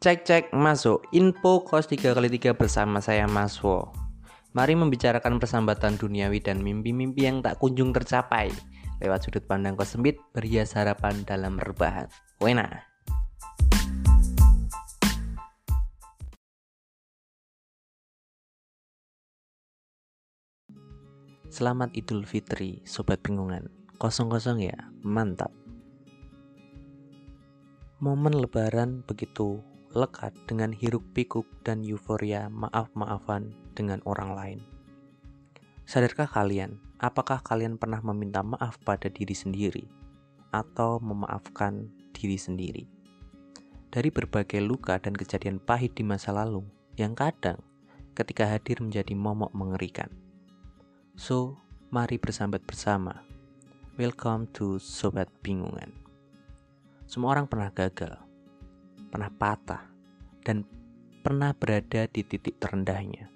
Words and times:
Cek 0.00 0.24
cek 0.24 0.44
masuk 0.56 1.04
info 1.12 1.60
kos 1.60 1.84
3 1.84 2.16
kali 2.16 2.32
3 2.32 2.56
bersama 2.56 3.04
saya 3.04 3.28
Maswo. 3.28 3.92
Mari 4.56 4.72
membicarakan 4.72 5.36
persambatan 5.36 6.00
duniawi 6.00 6.40
dan 6.40 6.64
mimpi-mimpi 6.64 7.28
yang 7.28 7.44
tak 7.44 7.60
kunjung 7.60 7.92
tercapai 7.92 8.48
lewat 9.04 9.28
sudut 9.28 9.44
pandang 9.44 9.76
kos 9.76 9.92
sempit 9.92 10.16
berhias 10.32 10.72
harapan 10.72 11.20
dalam 11.28 11.60
rebahan. 11.60 12.08
Wena. 12.40 12.80
Selamat 21.52 21.92
Idul 21.92 22.24
Fitri, 22.24 22.80
sobat 22.88 23.20
bingungan. 23.20 23.68
Kosong-kosong 24.00 24.64
ya, 24.64 24.80
mantap. 25.04 25.52
Momen 28.00 28.40
lebaran 28.40 29.04
begitu 29.04 29.60
lekat 29.90 30.30
dengan 30.46 30.70
hiruk 30.70 31.02
pikuk 31.10 31.46
dan 31.66 31.82
euforia 31.82 32.46
maaf-maafan 32.46 33.50
dengan 33.74 33.98
orang 34.06 34.30
lain. 34.34 34.60
Sadarkah 35.82 36.30
kalian, 36.30 36.78
apakah 37.02 37.42
kalian 37.42 37.74
pernah 37.74 37.98
meminta 37.98 38.46
maaf 38.46 38.78
pada 38.86 39.10
diri 39.10 39.34
sendiri 39.34 39.90
atau 40.54 41.02
memaafkan 41.02 41.90
diri 42.14 42.38
sendiri? 42.38 42.86
Dari 43.90 44.06
berbagai 44.14 44.62
luka 44.62 45.02
dan 45.02 45.18
kejadian 45.18 45.58
pahit 45.58 45.98
di 45.98 46.06
masa 46.06 46.30
lalu 46.30 46.62
yang 46.94 47.18
kadang 47.18 47.58
ketika 48.14 48.46
hadir 48.46 48.78
menjadi 48.78 49.18
momok 49.18 49.50
mengerikan. 49.50 50.06
So, 51.18 51.58
mari 51.90 52.14
bersambat 52.22 52.62
bersama. 52.62 53.26
Welcome 53.98 54.46
to 54.54 54.78
Sobat 54.78 55.26
Bingungan. 55.42 55.90
Semua 57.10 57.34
orang 57.34 57.50
pernah 57.50 57.74
gagal, 57.74 58.29
pernah 59.10 59.28
patah, 59.28 59.90
dan 60.46 60.62
pernah 61.20 61.52
berada 61.52 62.06
di 62.08 62.22
titik 62.24 62.56
terendahnya, 62.62 63.28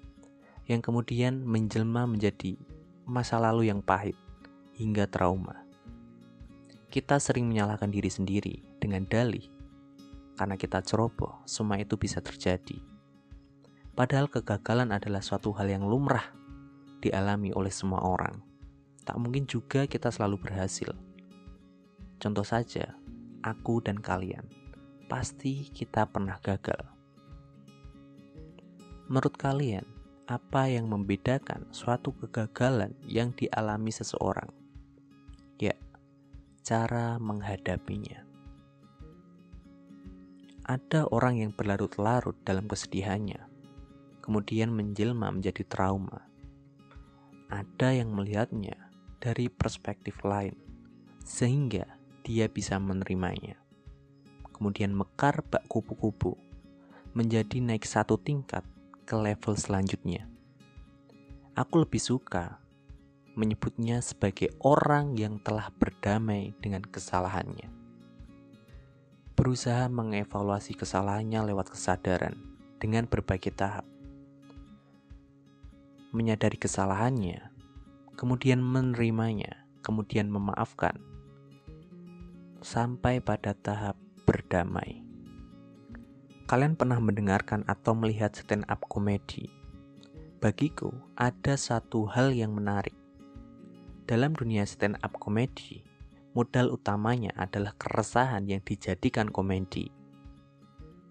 yang 0.65 0.81
kemudian 0.81 1.43
menjelma 1.43 2.09
menjadi 2.09 2.57
masa 3.05 3.37
lalu 3.37 3.69
yang 3.69 3.83
pahit 3.83 4.17
hingga 4.73 5.05
trauma. 5.05 5.61
Kita 6.89 7.19
sering 7.19 7.51
menyalahkan 7.51 7.91
diri 7.91 8.07
sendiri 8.07 8.55
dengan 8.79 9.03
dalih, 9.05 9.45
karena 10.39 10.55
kita 10.55 10.79
ceroboh, 10.81 11.43
semua 11.43 11.77
itu 11.77 11.99
bisa 11.99 12.23
terjadi. 12.23 12.79
Padahal 13.95 14.27
kegagalan 14.27 14.91
adalah 14.91 15.23
suatu 15.23 15.55
hal 15.55 15.71
yang 15.71 15.83
lumrah 15.87 16.35
dialami 16.99 17.51
oleh 17.55 17.71
semua 17.71 18.03
orang. 18.03 18.43
Tak 19.05 19.15
mungkin 19.21 19.45
juga 19.45 19.85
kita 19.85 20.09
selalu 20.09 20.41
berhasil. 20.41 20.91
Contoh 22.17 22.43
saja, 22.43 22.97
aku 23.45 23.79
dan 23.85 24.01
kalian 24.01 24.64
pasti 25.05 25.69
kita 25.69 26.09
pernah 26.09 26.37
gagal. 26.41 26.81
Menurut 29.05 29.37
kalian, 29.37 29.85
apa 30.25 30.65
yang 30.65 30.89
membedakan 30.89 31.69
suatu 31.69 32.09
kegagalan 32.17 32.97
yang 33.05 33.29
dialami 33.37 33.93
seseorang? 33.93 34.49
Ya, 35.61 35.77
cara 36.65 37.21
menghadapinya. 37.21 38.25
Ada 40.65 41.05
orang 41.13 41.45
yang 41.45 41.51
berlarut-larut 41.53 42.33
dalam 42.41 42.65
kesedihannya, 42.65 43.45
kemudian 44.25 44.73
menjelma 44.73 45.29
menjadi 45.29 45.61
trauma. 45.69 46.25
Ada 47.53 48.01
yang 48.01 48.09
melihatnya 48.09 48.89
dari 49.21 49.53
perspektif 49.53 50.25
lain, 50.25 50.57
sehingga 51.21 51.85
dia 52.25 52.49
bisa 52.49 52.81
menerimanya 52.81 53.64
kemudian 54.55 54.95
mekar 54.95 55.43
bak 55.43 55.67
kupu-kupu, 55.67 56.39
menjadi 57.11 57.59
naik 57.59 57.83
satu 57.83 58.15
tingkat 58.15 58.63
ke 59.03 59.19
level 59.19 59.59
selanjutnya. 59.59 60.23
Aku 61.59 61.83
lebih 61.83 61.99
suka 61.99 62.63
menyebutnya 63.35 63.99
sebagai 63.99 64.55
orang 64.63 65.19
yang 65.19 65.43
telah 65.43 65.67
berdamai 65.75 66.55
dengan 66.63 66.87
kesalahannya. 66.87 67.67
Berusaha 69.35 69.91
mengevaluasi 69.91 70.79
kesalahannya 70.79 71.51
lewat 71.51 71.75
kesadaran 71.75 72.39
dengan 72.79 73.11
berbagai 73.11 73.51
tahap. 73.51 73.83
Menyadari 76.15 76.55
kesalahannya, 76.55 77.51
kemudian 78.15 78.63
menerimanya, 78.63 79.67
kemudian 79.83 80.31
memaafkan, 80.31 80.95
sampai 82.63 83.19
pada 83.19 83.51
tahap 83.51 83.99
berdamai. 84.45 85.01
Kalian 86.45 86.77
pernah 86.77 87.01
mendengarkan 87.01 87.65
atau 87.65 87.97
melihat 87.97 88.29
stand 88.37 88.61
up 88.69 88.85
komedi? 88.85 89.49
Bagiku, 90.37 90.93
ada 91.17 91.57
satu 91.57 92.05
hal 92.05 92.29
yang 92.29 92.53
menarik. 92.53 92.93
Dalam 94.05 94.37
dunia 94.37 94.61
stand 94.69 95.01
up 95.01 95.17
komedi, 95.17 95.81
modal 96.37 96.69
utamanya 96.69 97.33
adalah 97.33 97.73
keresahan 97.73 98.45
yang 98.45 98.61
dijadikan 98.61 99.33
komedi. 99.33 99.89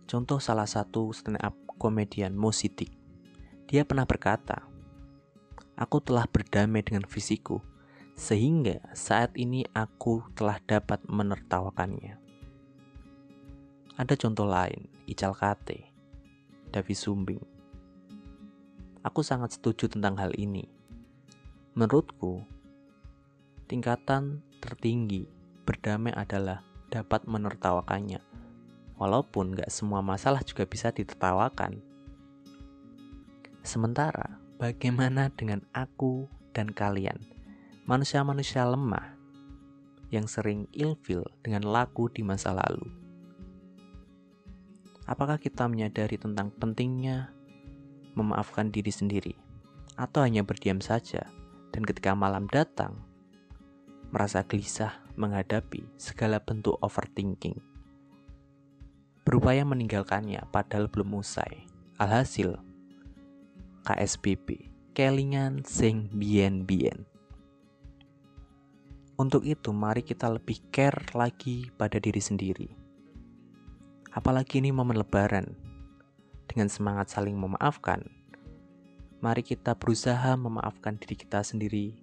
Contoh 0.06 0.39
salah 0.39 0.71
satu 0.71 1.11
stand 1.11 1.43
up 1.43 1.59
komedian 1.83 2.39
Mosidik. 2.39 2.94
Dia 3.67 3.83
pernah 3.83 4.06
berkata, 4.06 4.71
Aku 5.75 5.99
telah 5.99 6.31
berdamai 6.31 6.87
dengan 6.87 7.03
fisikku, 7.03 7.59
sehingga 8.15 8.78
saat 8.94 9.34
ini 9.34 9.67
aku 9.75 10.23
telah 10.39 10.62
dapat 10.62 11.03
menertawakannya. 11.11 12.24
Ada 13.94 14.19
contoh 14.19 14.43
lain, 14.43 14.91
Ical 15.06 15.38
Kate, 15.38 15.87
Davi 16.75 16.99
Sumbing. 16.99 17.38
Aku 19.06 19.22
sangat 19.22 19.55
setuju 19.55 19.87
tentang 19.87 20.19
hal 20.19 20.34
ini. 20.34 20.66
Menurutku, 21.78 22.43
tingkatan 23.71 24.43
tertinggi 24.59 25.31
berdamai 25.62 26.10
adalah 26.10 26.66
dapat 26.91 27.22
menertawakannya. 27.31 28.19
Walaupun 28.99 29.55
gak 29.55 29.71
semua 29.71 30.03
masalah 30.03 30.43
juga 30.43 30.66
bisa 30.66 30.91
ditertawakan. 30.91 31.78
Sementara, 33.62 34.43
bagaimana 34.59 35.31
dengan 35.38 35.62
aku 35.71 36.26
dan 36.50 36.75
kalian? 36.75 37.22
Manusia-manusia 37.87 38.66
lemah 38.66 39.15
yang 40.11 40.26
sering 40.26 40.66
ilfil 40.75 41.22
dengan 41.47 41.62
laku 41.62 42.11
di 42.11 42.26
masa 42.26 42.50
lalu 42.50 43.03
Apakah 45.04 45.37
kita 45.37 45.69
menyadari 45.69 46.16
tentang 46.16 46.48
pentingnya 46.56 47.28
memaafkan 48.16 48.72
diri 48.72 48.88
sendiri, 48.88 49.37
atau 50.00 50.25
hanya 50.25 50.41
berdiam 50.41 50.81
saja 50.81 51.28
dan 51.76 51.84
ketika 51.84 52.16
malam 52.16 52.48
datang 52.48 53.04
merasa 54.09 54.41
gelisah 54.48 54.97
menghadapi 55.20 55.84
segala 56.00 56.41
bentuk 56.41 56.81
overthinking? 56.81 57.60
Berupaya 59.28 59.60
meninggalkannya 59.69 60.41
padahal 60.48 60.88
belum 60.88 61.20
usai. 61.20 61.69
Alhasil, 62.00 62.56
KSBB, 63.84 64.72
kelingan 64.97 65.69
sing 65.69 66.09
bien-bien. 66.16 67.04
Untuk 69.20 69.44
itu, 69.44 69.69
mari 69.70 70.00
kita 70.00 70.32
lebih 70.32 70.64
care 70.72 71.12
lagi 71.12 71.69
pada 71.76 72.03
diri 72.03 72.19
sendiri 72.19 72.84
Apalagi 74.14 74.62
ini 74.62 74.70
momen 74.70 74.94
lebaran. 74.94 75.58
Dengan 76.47 76.70
semangat 76.70 77.10
saling 77.10 77.34
memaafkan, 77.34 78.06
mari 79.19 79.42
kita 79.42 79.75
berusaha 79.75 80.38
memaafkan 80.38 80.94
diri 81.02 81.19
kita 81.19 81.42
sendiri 81.42 81.98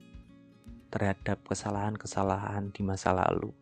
terhadap 0.92 1.40
kesalahan-kesalahan 1.48 2.76
di 2.76 2.84
masa 2.84 3.16
lalu. 3.16 3.56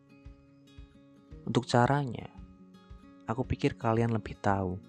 Untuk 1.46 1.70
caranya, 1.70 2.26
aku 3.30 3.46
pikir 3.46 3.78
kalian 3.78 4.10
lebih 4.10 4.34
tahu. 4.42 4.82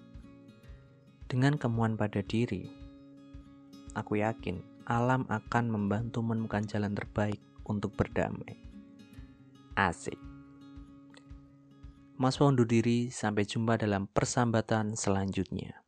Dengan 1.30 1.54
kemuan 1.54 1.94
pada 1.94 2.18
diri, 2.18 2.66
aku 3.94 4.18
yakin 4.18 4.58
alam 4.90 5.22
akan 5.30 5.70
membantu 5.70 6.18
menemukan 6.18 6.66
jalan 6.66 6.98
terbaik 6.98 7.38
untuk 7.62 7.94
berdamai. 7.94 8.58
Asik. 9.78 10.31
Mas 12.22 12.38
undur 12.38 12.70
diri, 12.70 13.10
sampai 13.10 13.42
jumpa 13.42 13.74
dalam 13.82 14.06
persambatan 14.06 14.94
selanjutnya. 14.94 15.81